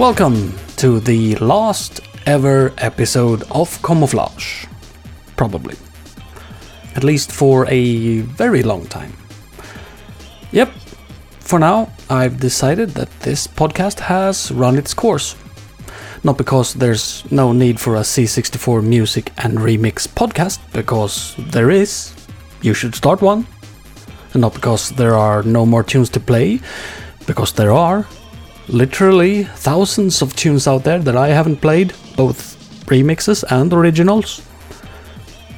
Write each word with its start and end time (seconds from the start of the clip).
Welcome 0.00 0.54
to 0.76 0.98
the 0.98 1.36
last 1.36 2.00
ever 2.24 2.72
episode 2.78 3.42
of 3.50 3.82
Camouflage. 3.82 4.64
Probably. 5.36 5.76
At 6.96 7.04
least 7.04 7.30
for 7.30 7.66
a 7.68 8.20
very 8.20 8.62
long 8.62 8.86
time. 8.86 9.12
Yep, 10.52 10.72
for 11.40 11.58
now, 11.58 11.92
I've 12.08 12.40
decided 12.40 12.92
that 12.92 13.10
this 13.20 13.46
podcast 13.46 14.00
has 14.00 14.50
run 14.50 14.78
its 14.78 14.94
course. 14.94 15.36
Not 16.24 16.38
because 16.38 16.72
there's 16.72 17.30
no 17.30 17.52
need 17.52 17.78
for 17.78 17.96
a 17.96 18.00
C64 18.00 18.82
music 18.82 19.32
and 19.36 19.58
remix 19.58 20.08
podcast, 20.08 20.60
because 20.72 21.34
there 21.36 21.70
is. 21.70 22.14
You 22.62 22.72
should 22.72 22.94
start 22.94 23.20
one. 23.20 23.46
And 24.32 24.40
not 24.40 24.54
because 24.54 24.88
there 24.92 25.14
are 25.14 25.42
no 25.42 25.66
more 25.66 25.82
tunes 25.82 26.08
to 26.08 26.20
play, 26.20 26.60
because 27.26 27.52
there 27.52 27.72
are 27.72 28.06
literally 28.72 29.44
thousands 29.44 30.22
of 30.22 30.34
tunes 30.36 30.66
out 30.66 30.84
there 30.84 30.98
that 31.00 31.16
I 31.16 31.28
haven't 31.28 31.60
played, 31.60 31.92
both 32.16 32.56
remixes 32.86 33.44
and 33.50 33.72
originals. 33.72 34.42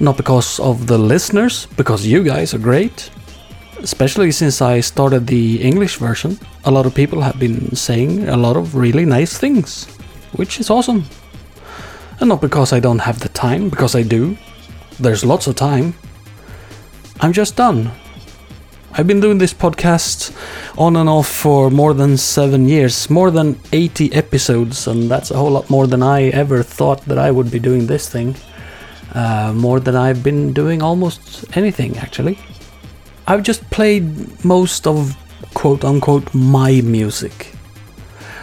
Not 0.00 0.16
because 0.16 0.58
of 0.58 0.86
the 0.86 0.98
listeners, 0.98 1.66
because 1.76 2.06
you 2.06 2.24
guys 2.24 2.54
are 2.54 2.58
great. 2.58 3.10
Especially 3.78 4.30
since 4.30 4.62
I 4.62 4.80
started 4.80 5.26
the 5.26 5.62
English 5.62 5.96
version, 5.96 6.38
a 6.64 6.70
lot 6.70 6.86
of 6.86 6.94
people 6.94 7.20
have 7.20 7.38
been 7.38 7.74
saying 7.74 8.28
a 8.28 8.36
lot 8.36 8.56
of 8.56 8.74
really 8.74 9.04
nice 9.04 9.36
things, 9.38 9.86
which 10.36 10.60
is 10.60 10.70
awesome. 10.70 11.04
And 12.20 12.28
not 12.28 12.40
because 12.40 12.72
I 12.72 12.80
don't 12.80 13.00
have 13.00 13.20
the 13.20 13.28
time, 13.28 13.68
because 13.68 13.94
I 13.94 14.02
do. 14.02 14.36
There's 15.00 15.24
lots 15.24 15.46
of 15.46 15.56
time. 15.56 15.94
I'm 17.20 17.32
just 17.32 17.56
done. 17.56 17.90
I've 18.94 19.06
been 19.06 19.20
doing 19.20 19.38
this 19.38 19.54
podcast 19.54 20.36
on 20.76 20.96
and 20.96 21.08
off 21.08 21.26
for 21.26 21.70
more 21.70 21.94
than 21.94 22.18
seven 22.18 22.68
years, 22.68 23.08
more 23.08 23.30
than 23.30 23.58
80 23.72 24.12
episodes, 24.12 24.86
and 24.86 25.10
that's 25.10 25.30
a 25.30 25.36
whole 25.36 25.50
lot 25.50 25.70
more 25.70 25.86
than 25.86 26.02
I 26.02 26.24
ever 26.24 26.62
thought 26.62 27.00
that 27.06 27.16
I 27.16 27.30
would 27.30 27.50
be 27.50 27.58
doing 27.58 27.86
this 27.86 28.06
thing. 28.06 28.36
Uh, 29.14 29.54
more 29.56 29.80
than 29.80 29.96
I've 29.96 30.22
been 30.22 30.52
doing 30.52 30.82
almost 30.82 31.46
anything, 31.56 31.96
actually. 31.96 32.38
I've 33.26 33.42
just 33.42 33.62
played 33.70 34.44
most 34.44 34.86
of 34.86 35.16
quote 35.54 35.84
unquote 35.84 36.34
my 36.34 36.82
music. 36.82 37.54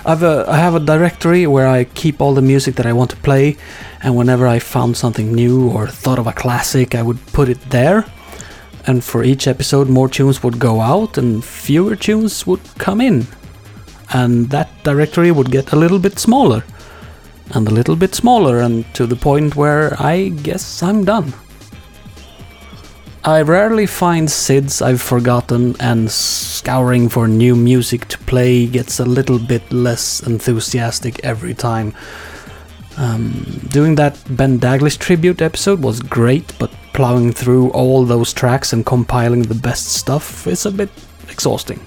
I've 0.03 0.23
a, 0.23 0.45
I 0.47 0.57
have 0.57 0.73
a 0.73 0.79
directory 0.79 1.45
where 1.45 1.67
I 1.67 1.83
keep 1.83 2.21
all 2.21 2.33
the 2.33 2.41
music 2.41 2.73
that 2.77 2.87
I 2.87 2.93
want 2.93 3.11
to 3.11 3.17
play, 3.17 3.55
and 4.01 4.15
whenever 4.15 4.47
I 4.47 4.57
found 4.57 4.97
something 4.97 5.31
new 5.31 5.69
or 5.69 5.85
thought 5.85 6.17
of 6.17 6.25
a 6.25 6.33
classic, 6.33 6.95
I 6.95 7.03
would 7.03 7.23
put 7.27 7.49
it 7.49 7.61
there 7.69 8.03
and 8.87 9.03
for 9.03 9.23
each 9.23 9.47
episode 9.47 9.89
more 9.89 10.09
tunes 10.09 10.43
would 10.43 10.59
go 10.59 10.81
out 10.81 11.17
and 11.17 11.43
fewer 11.43 11.95
tunes 11.95 12.45
would 12.47 12.61
come 12.77 13.01
in. 13.01 13.27
And 14.11 14.49
that 14.49 14.69
directory 14.83 15.31
would 15.31 15.51
get 15.51 15.71
a 15.71 15.75
little 15.75 15.99
bit 15.99 16.17
smaller 16.19 16.63
and 17.53 17.67
a 17.67 17.71
little 17.71 17.95
bit 17.95 18.15
smaller 18.15 18.59
and 18.59 18.85
to 18.95 19.05
the 19.05 19.15
point 19.15 19.55
where 19.55 19.95
I 20.01 20.29
guess 20.29 20.81
I'm 20.81 21.05
done. 21.05 21.33
I 23.23 23.41
rarely 23.41 23.85
find 23.85 24.29
SIDs 24.29 24.81
I've 24.81 25.01
forgotten, 25.01 25.75
and 25.81 26.09
scouring 26.09 27.09
for 27.09 27.27
new 27.27 27.53
music 27.53 28.07
to 28.07 28.17
play 28.19 28.65
gets 28.65 28.99
a 28.99 29.05
little 29.05 29.37
bit 29.37 29.69
less 29.73 30.21
enthusiastic 30.21 31.19
every 31.23 31.53
time. 31.53 31.93
Um, 32.95 33.61
doing 33.67 33.95
that 33.95 34.17
Ben 34.29 34.57
Daglish 34.57 34.99
tribute 34.99 35.41
episode 35.41 35.81
was 35.81 35.99
great, 35.99 36.53
but 36.59 36.71
plowing 36.99 37.31
through 37.31 37.69
all 37.69 38.03
those 38.03 38.33
tracks 38.33 38.73
and 38.73 38.85
compiling 38.85 39.43
the 39.43 39.55
best 39.55 39.87
stuff 39.87 40.45
is 40.45 40.65
a 40.65 40.71
bit 40.71 40.89
exhausting. 41.29 41.79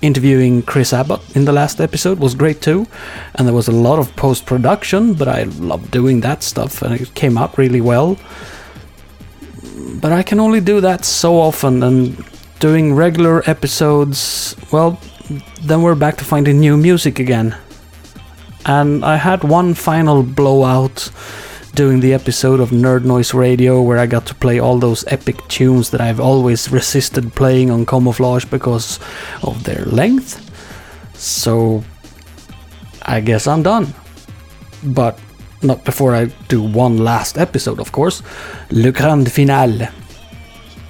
Interviewing 0.00 0.62
Chris 0.62 0.92
Abbott 0.92 1.20
in 1.36 1.44
the 1.44 1.52
last 1.52 1.80
episode 1.80 2.18
was 2.18 2.34
great 2.34 2.60
too, 2.60 2.88
and 3.36 3.46
there 3.46 3.54
was 3.54 3.68
a 3.68 3.78
lot 3.88 4.00
of 4.00 4.16
post 4.16 4.44
production, 4.44 5.14
but 5.14 5.28
I 5.28 5.44
love 5.44 5.92
doing 5.92 6.20
that 6.22 6.42
stuff 6.42 6.82
and 6.82 7.00
it 7.00 7.14
came 7.14 7.38
out 7.38 7.56
really 7.56 7.80
well. 7.80 8.18
But 10.00 10.10
I 10.10 10.24
can 10.24 10.40
only 10.40 10.60
do 10.60 10.80
that 10.80 11.04
so 11.04 11.36
often, 11.36 11.84
and 11.84 12.24
doing 12.58 12.94
regular 12.94 13.48
episodes, 13.48 14.56
well, 14.72 14.98
then 15.60 15.82
we're 15.82 15.94
back 15.94 16.16
to 16.16 16.24
finding 16.24 16.58
new 16.58 16.76
music 16.76 17.20
again. 17.20 17.54
And 18.66 19.04
I 19.04 19.14
had 19.14 19.44
one 19.44 19.74
final 19.74 20.24
blowout 20.24 21.08
doing 21.74 22.00
the 22.00 22.12
episode 22.12 22.60
of 22.60 22.70
Nerd 22.70 23.04
Noise 23.04 23.32
Radio 23.32 23.80
where 23.80 23.98
I 23.98 24.06
got 24.06 24.26
to 24.26 24.34
play 24.34 24.58
all 24.58 24.78
those 24.78 25.04
epic 25.06 25.36
tunes 25.48 25.90
that 25.90 26.00
I've 26.00 26.20
always 26.20 26.70
resisted 26.70 27.34
playing 27.34 27.70
on 27.70 27.86
Camouflage 27.86 28.44
because 28.44 29.00
of 29.42 29.64
their 29.64 29.84
length. 29.86 30.50
So 31.14 31.82
I 33.02 33.20
guess 33.20 33.46
I'm 33.46 33.62
done. 33.62 33.94
But 34.84 35.18
not 35.62 35.84
before 35.84 36.14
I 36.14 36.26
do 36.48 36.62
one 36.62 36.98
last 36.98 37.38
episode, 37.38 37.80
of 37.80 37.92
course. 37.92 38.22
Le 38.70 38.92
Grand 38.92 39.30
Finale. 39.30 39.88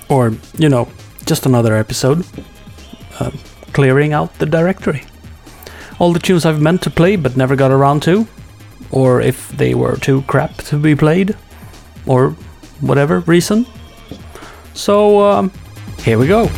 Or, 0.09 0.33
you 0.59 0.69
know, 0.69 0.89
just 1.27 1.47
another 1.47 1.77
episode. 1.77 2.27
Uh, 3.21 3.31
clearing 3.73 4.13
out 4.13 4.37
the 4.39 4.47
directory. 4.47 5.05
All 6.01 6.13
the 6.13 6.19
tunes 6.19 6.45
I've 6.45 6.61
meant 6.61 6.83
to 6.83 6.91
play 6.91 7.15
but 7.15 7.37
never 7.37 7.55
got 7.55 7.71
around 7.71 8.03
to 8.05 8.27
or 8.93 9.21
if 9.21 9.49
they 9.49 9.75
were 9.75 9.97
too 9.97 10.23
crap 10.23 10.55
to 10.69 10.77
be 10.79 10.95
played, 10.95 11.35
or 12.07 12.31
whatever 12.81 13.21
reason. 13.21 13.67
So, 14.75 15.21
um, 15.21 15.53
here 15.99 16.19
we 16.19 16.27
go. 16.27 16.49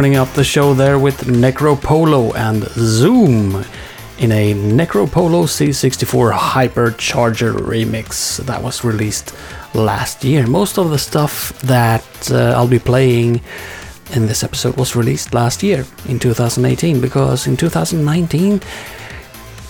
Opening 0.00 0.16
up 0.16 0.32
the 0.32 0.44
show 0.44 0.72
there 0.72 0.98
with 0.98 1.26
Necropolo 1.26 2.34
and 2.34 2.64
Zoom 2.70 3.66
in 4.18 4.32
a 4.32 4.54
Necropolo 4.54 5.44
C64 5.44 6.32
Hypercharger 6.32 7.52
remix 7.52 8.42
that 8.46 8.62
was 8.62 8.82
released 8.82 9.34
last 9.74 10.24
year. 10.24 10.46
Most 10.46 10.78
of 10.78 10.88
the 10.88 10.96
stuff 10.96 11.52
that 11.60 12.32
uh, 12.32 12.54
I'll 12.56 12.66
be 12.66 12.78
playing 12.78 13.42
in 14.12 14.24
this 14.24 14.42
episode 14.42 14.78
was 14.78 14.96
released 14.96 15.34
last 15.34 15.62
year 15.62 15.84
in 16.08 16.18
2018 16.18 17.02
because 17.02 17.46
in 17.46 17.58
2019 17.58 18.62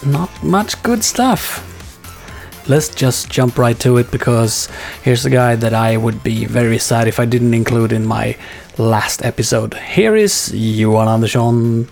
not 0.06 0.30
much 0.44 0.80
good 0.84 1.02
stuff. 1.02 1.69
Let's 2.70 2.88
just 2.94 3.28
jump 3.28 3.58
right 3.58 3.76
to 3.80 3.96
it 3.96 4.12
because 4.12 4.68
here's 5.02 5.26
a 5.26 5.30
guy 5.30 5.56
that 5.56 5.74
I 5.74 5.96
would 5.96 6.22
be 6.22 6.44
very 6.44 6.78
sad 6.78 7.08
if 7.08 7.18
I 7.18 7.24
didn't 7.24 7.52
include 7.52 7.90
in 7.90 8.06
my 8.06 8.36
last 8.78 9.24
episode. 9.24 9.74
Here 9.74 10.14
is 10.14 10.54
Johan 10.54 11.08
Andersson. 11.08 11.88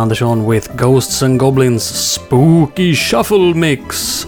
Andersson 0.00 0.46
with 0.46 0.74
Ghosts 0.76 1.20
and 1.20 1.38
Goblins 1.38 1.82
Spooky 1.84 2.94
Shuffle 2.94 3.52
Mix. 3.52 4.24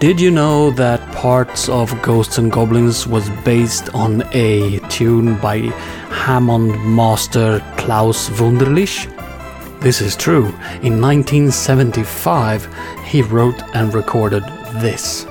Did 0.00 0.20
you 0.20 0.32
know 0.32 0.72
that 0.72 1.00
parts 1.12 1.68
of 1.68 1.90
Ghosts 2.02 2.38
and 2.38 2.50
Goblins 2.50 3.06
was 3.06 3.30
based 3.44 3.94
on 3.94 4.24
a 4.32 4.80
tune 4.88 5.36
by 5.36 5.58
Hammond 6.10 6.72
master 6.84 7.60
Klaus 7.76 8.30
Wunderlich? 8.30 9.06
This 9.80 10.00
is 10.00 10.16
true. 10.16 10.46
In 10.82 11.00
1975, 11.00 12.68
he 13.04 13.22
wrote 13.22 13.62
and 13.74 13.94
recorded 13.94 14.42
this. 14.82 15.24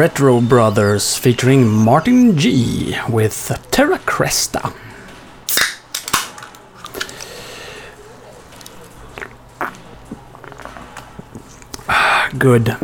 Retro 0.00 0.40
Brothers 0.40 1.18
featuring 1.18 1.68
Martin 1.68 2.34
G 2.38 2.96
with 3.10 3.52
Terra 3.70 3.98
Cresta. 3.98 4.72
Good. 12.38 12.74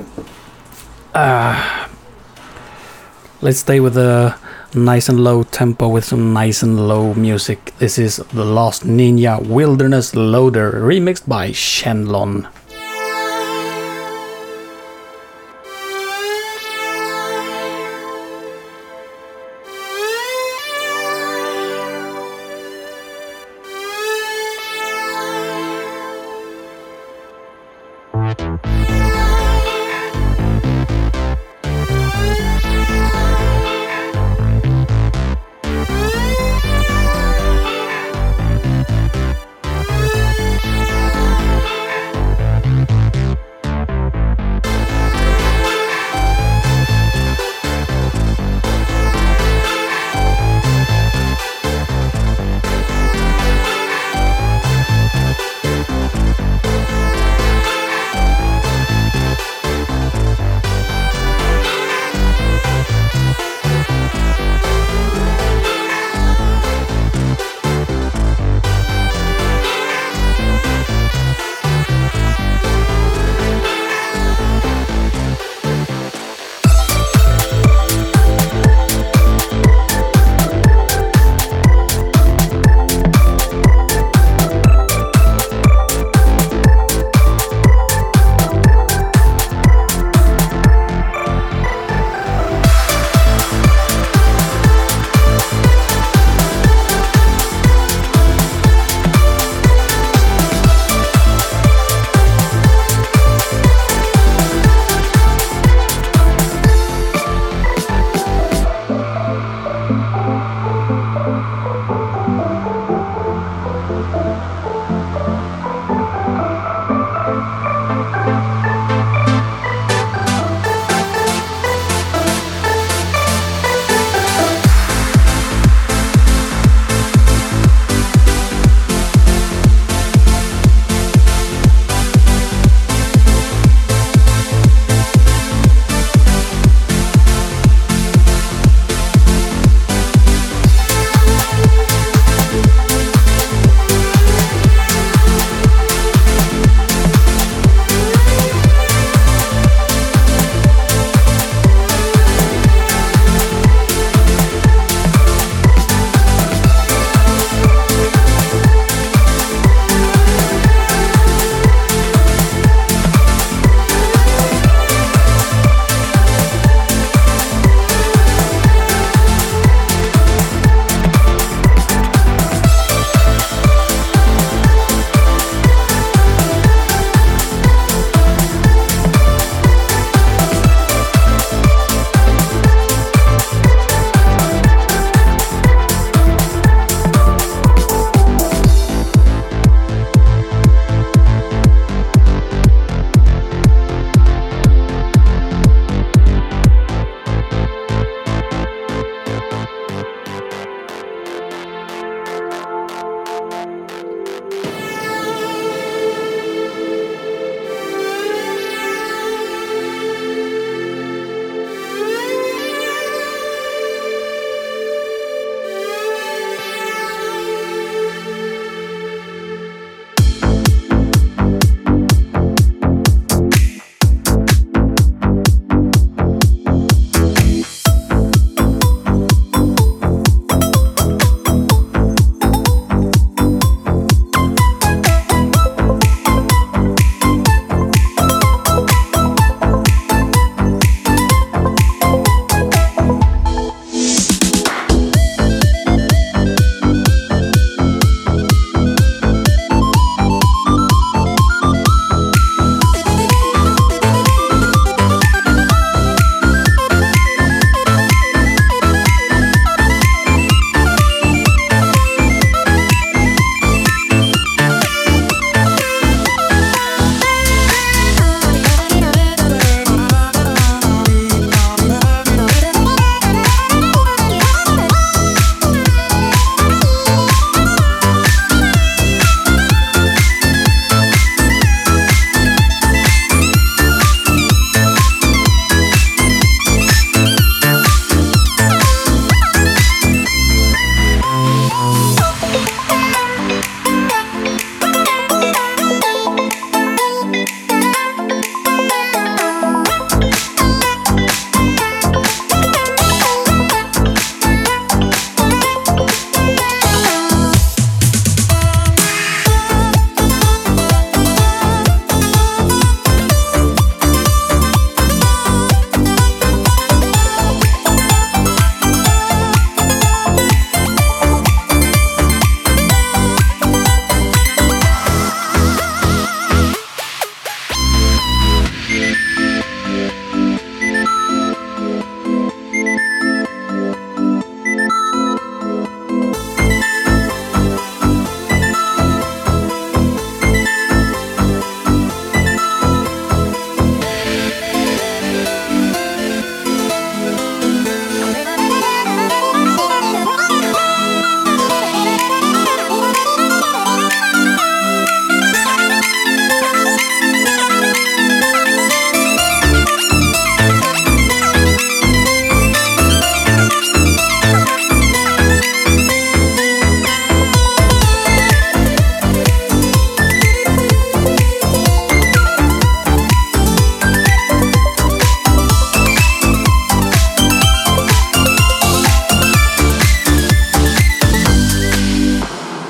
Uh, 1.15 1.89
let's 3.41 3.61
stay 3.61 3.81
with 3.81 3.97
a 3.97 4.39
nice 4.75 5.09
and 5.09 5.19
low 5.19 5.43
tempo 5.43 5.89
with 5.89 6.05
some 6.05 6.35
nice 6.35 6.63
and 6.63 6.87
low 6.87 7.15
music. 7.15 7.73
This 7.79 7.99
is 7.99 8.17
The 8.35 8.45
Last 8.45 8.85
Ninja 8.85 9.41
Wilderness 9.41 10.15
Loader 10.15 10.71
remixed 10.83 11.27
by 11.27 11.53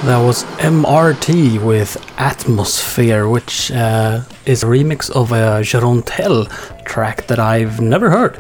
Shenlong. 0.06 0.44
MRT 0.58 1.60
with 1.64 1.96
Atmosphere, 2.16 3.28
which 3.28 3.72
uh, 3.72 4.20
is 4.44 4.62
a 4.62 4.66
remix 4.66 5.10
of 5.10 5.32
a 5.32 5.62
Jeroen 5.62 6.02
Tel 6.06 6.44
track 6.84 7.26
that 7.26 7.40
I've 7.40 7.80
never 7.80 8.08
heard. 8.08 8.38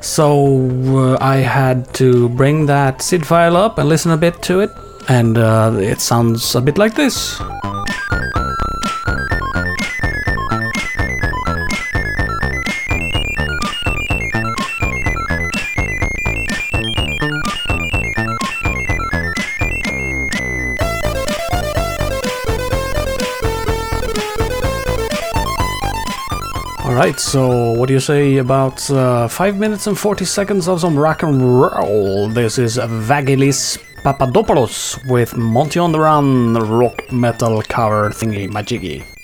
So 0.00 0.68
uh, 0.96 1.18
I 1.20 1.38
had 1.38 1.92
to 1.94 2.28
bring 2.28 2.66
that 2.66 3.02
SID 3.02 3.26
file 3.26 3.56
up 3.56 3.78
and 3.78 3.88
listen 3.88 4.12
a 4.12 4.16
bit 4.16 4.40
to 4.42 4.60
it, 4.60 4.70
and 5.08 5.38
uh, 5.38 5.76
it 5.80 6.00
sounds 6.00 6.54
a 6.54 6.60
bit 6.60 6.78
like 6.78 6.94
this. 6.94 7.40
Alright, 27.08 27.20
so 27.20 27.72
what 27.72 27.86
do 27.86 27.94
you 27.94 28.00
say 28.00 28.36
about 28.36 28.90
uh, 28.90 29.28
5 29.28 29.56
minutes 29.56 29.86
and 29.86 29.98
40 29.98 30.26
seconds 30.26 30.68
of 30.68 30.82
some 30.82 30.94
rock 30.94 31.22
and 31.22 31.40
roll? 31.58 32.28
This 32.28 32.58
is 32.58 32.76
Vagelis 32.76 33.78
Papadopoulos 34.02 34.98
with 35.06 35.34
Monty 35.34 35.78
on 35.80 35.92
the 35.92 36.00
Run 36.00 36.52
rock 36.52 37.10
metal 37.10 37.62
cover 37.62 38.10
thingy 38.10 38.50
majiggy. 38.50 39.17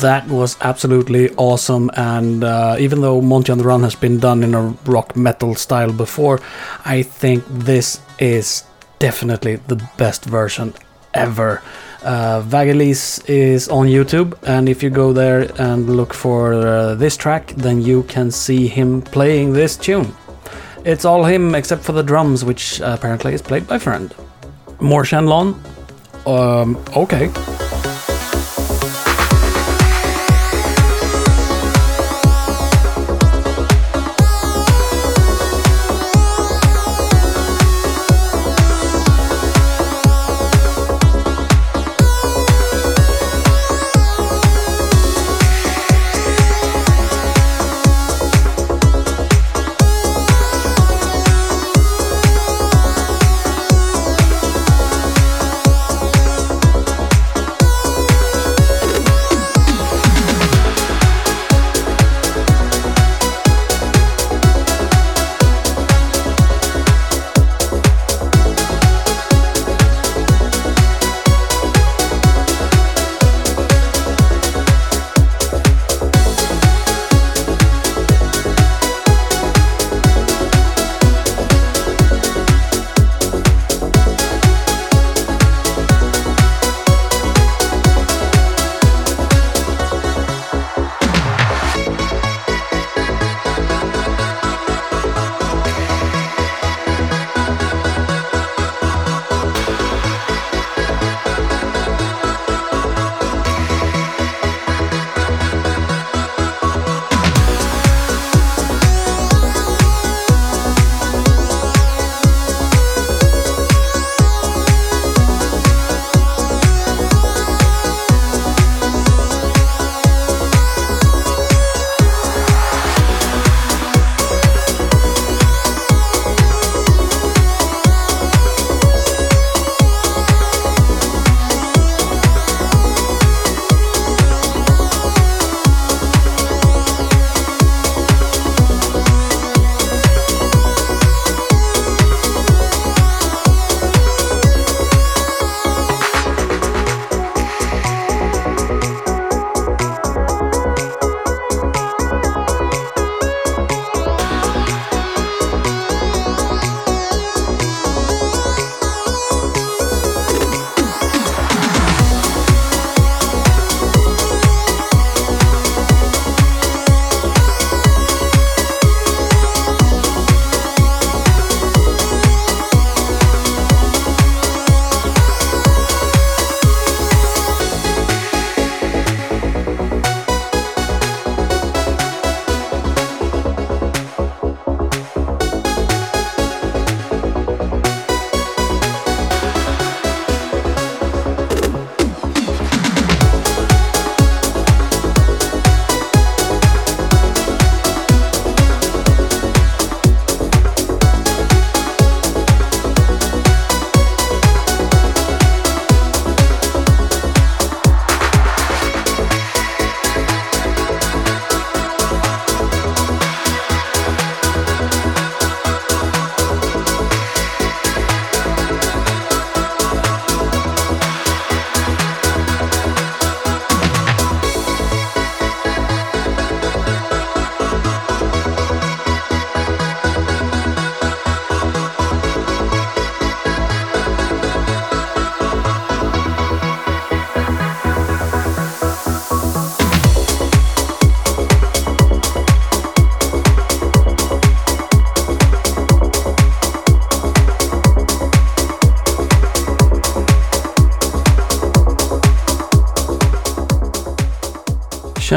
That 0.00 0.26
was 0.28 0.56
absolutely 0.60 1.30
awesome. 1.36 1.90
And 1.96 2.44
uh, 2.44 2.76
even 2.78 3.00
though 3.00 3.20
Monty 3.20 3.52
on 3.52 3.58
the 3.58 3.64
Run 3.64 3.82
has 3.82 3.94
been 3.94 4.18
done 4.18 4.42
in 4.42 4.54
a 4.54 4.68
rock 4.86 5.16
metal 5.16 5.54
style 5.54 5.92
before, 5.92 6.40
I 6.84 7.02
think 7.02 7.44
this 7.48 8.00
is 8.18 8.64
definitely 8.98 9.56
the 9.56 9.76
best 9.96 10.24
version 10.24 10.74
ever. 11.14 11.62
Uh, 12.02 12.42
Vagelis 12.42 13.28
is 13.28 13.68
on 13.68 13.86
YouTube, 13.86 14.38
and 14.44 14.68
if 14.68 14.82
you 14.82 14.90
go 14.90 15.12
there 15.12 15.50
and 15.60 15.96
look 15.96 16.14
for 16.14 16.54
uh, 16.54 16.94
this 16.94 17.16
track, 17.16 17.48
then 17.56 17.82
you 17.82 18.04
can 18.04 18.30
see 18.30 18.68
him 18.68 19.02
playing 19.02 19.52
this 19.52 19.76
tune. 19.76 20.14
It's 20.84 21.04
all 21.04 21.24
him 21.24 21.54
except 21.54 21.82
for 21.82 21.92
the 21.92 22.02
drums, 22.02 22.44
which 22.44 22.80
apparently 22.80 23.34
is 23.34 23.42
played 23.42 23.66
by 23.66 23.78
Friend. 23.78 24.14
More 24.80 25.02
Shenlong? 25.02 25.58
Um, 26.24 26.76
okay. 26.96 27.67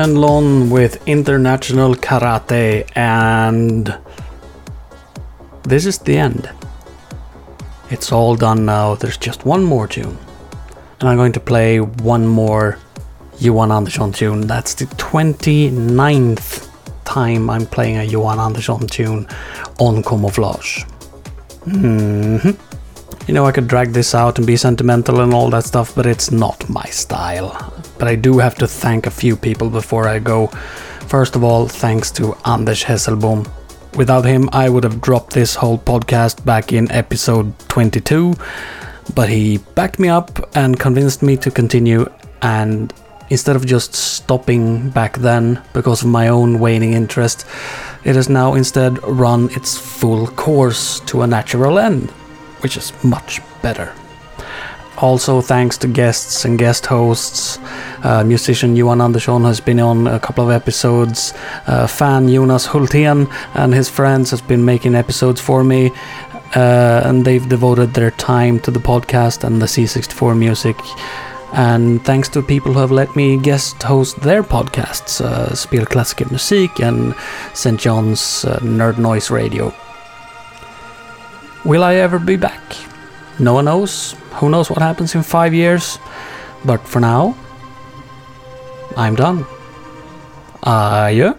Shenlong 0.02 0.72
with 0.72 1.08
International 1.08 1.94
Karate, 1.94 2.90
and 2.96 3.96
this 5.62 5.86
is 5.86 6.00
the 6.00 6.18
end. 6.18 6.50
It's 7.92 8.12
all 8.12 8.36
done 8.36 8.66
now, 8.66 8.96
there's 8.96 9.18
just 9.18 9.46
one 9.46 9.64
more 9.64 9.88
tune. 9.88 10.18
And 11.00 11.08
I'm 11.08 11.18
going 11.18 11.34
to 11.34 11.40
play 11.40 11.82
one 11.82 12.26
more 12.26 12.80
Johan 13.38 13.72
Andersson 13.72 14.12
tune. 14.12 14.48
That's 14.48 14.74
the 14.74 14.86
29th 14.86 16.68
time 17.06 17.48
I'm 17.52 17.68
playing 17.68 17.98
a 17.98 18.04
Johan 18.04 18.40
Andersson 18.40 18.88
tune 18.88 19.28
on 19.78 20.02
Camouflage. 20.02 20.84
Mm-hmm. 21.66 23.28
You 23.28 23.34
know, 23.36 23.46
I 23.46 23.52
could 23.52 23.68
drag 23.68 23.94
this 23.94 24.16
out 24.16 24.40
and 24.40 24.48
be 24.48 24.58
sentimental 24.58 25.22
and 25.22 25.32
all 25.32 25.52
that 25.52 25.66
stuff, 25.66 25.94
but 25.94 26.08
it's 26.08 26.32
not 26.32 26.68
my 26.68 26.86
style 26.86 27.72
but 28.02 28.08
I 28.08 28.16
do 28.16 28.40
have 28.40 28.56
to 28.56 28.68
thank 28.68 29.06
a 29.06 29.12
few 29.12 29.36
people 29.36 29.70
before 29.70 30.08
I 30.08 30.18
go. 30.18 30.48
First 31.06 31.36
of 31.36 31.44
all, 31.44 31.68
thanks 31.68 32.10
to 32.14 32.36
Anders 32.46 32.84
Hesselbom. 32.84 33.48
Without 33.96 34.26
him, 34.26 34.50
I 34.52 34.70
would 34.70 34.84
have 34.84 35.02
dropped 35.02 35.34
this 35.34 35.54
whole 35.54 35.78
podcast 35.78 36.44
back 36.44 36.74
in 36.74 36.92
episode 36.92 37.54
22, 37.70 38.34
but 39.14 39.30
he 39.30 39.60
backed 39.76 40.00
me 40.00 40.10
up 40.10 40.50
and 40.56 40.80
convinced 40.80 41.22
me 41.22 41.38
to 41.38 41.52
continue, 41.52 42.10
and 42.42 42.92
Instead 43.30 43.56
of 43.56 43.66
just 43.66 43.96
stopping 43.96 44.90
back 44.90 45.18
then 45.20 45.62
because 45.72 46.02
of 46.02 46.10
my 46.10 46.28
own 46.28 46.60
waning 46.60 46.92
interest, 46.92 47.46
it 48.04 48.16
has 48.18 48.28
now 48.28 48.56
instead 48.56 49.02
run 49.04 49.50
its 49.52 49.78
full 49.78 50.28
course 50.28 51.00
to 51.06 51.22
a 51.22 51.28
natural 51.28 51.80
end, 51.80 52.10
which 52.60 52.76
is 52.76 52.92
much 53.06 53.40
better. 53.62 53.94
Also, 55.02 55.42
thanks 55.42 55.80
to 55.80 55.88
guests 55.88 56.46
and 56.46 56.60
guest 56.60 56.86
hosts, 56.86 57.58
uh, 58.04 58.24
musician 58.24 58.76
Johan 58.76 59.02
Andersson 59.02 59.44
has 59.46 59.60
been 59.60 59.80
on 59.80 60.06
a 60.06 60.20
couple 60.20 60.44
of 60.44 60.52
episodes. 60.52 61.34
Uh, 61.66 61.88
fan 61.88 62.30
Jonas 62.30 62.68
Hultén 62.68 63.28
and 63.56 63.74
his 63.74 63.90
friends 63.90 64.30
has 64.30 64.42
been 64.42 64.64
making 64.64 64.94
episodes 64.94 65.42
for 65.42 65.64
me, 65.64 65.92
uh, 66.56 67.02
and 67.04 67.26
they've 67.26 67.50
devoted 67.50 67.96
their 67.96 68.12
time 68.12 68.60
to 68.60 68.70
the 68.70 68.80
podcast 68.80 69.44
and 69.44 69.60
the 69.60 69.66
C64 69.66 70.38
music. 70.38 70.76
And 71.54 72.06
thanks 72.06 72.30
to 72.30 72.44
people 72.44 72.74
who 72.74 72.80
have 72.80 72.92
let 72.92 73.16
me 73.16 73.38
guest 73.38 73.82
host 73.82 74.22
their 74.22 74.44
podcasts, 74.44 75.20
uh, 75.20 75.50
Spelklassiker 75.50 76.30
Musik 76.30 76.80
and 76.80 77.16
St. 77.56 77.80
John's 77.80 78.46
uh, 78.46 78.60
Nerd 78.60 79.00
Noise 79.00 79.32
Radio. 79.32 79.74
Will 81.66 81.84
I 81.84 81.96
ever 81.96 82.20
be 82.20 82.36
back? 82.36 82.91
No 83.42 83.54
one 83.54 83.66
knows. 83.66 84.16
Who 84.38 84.50
knows 84.50 84.70
what 84.70 84.82
happens 84.82 85.16
in 85.16 85.24
five 85.24 85.52
years? 85.52 85.98
But 86.64 86.88
for 86.88 87.00
now, 87.00 87.36
I'm 88.96 89.16
done. 89.16 89.46
Adjö. 90.62 91.34